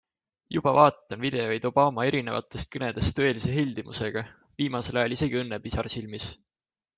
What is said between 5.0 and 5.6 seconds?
ajal isegi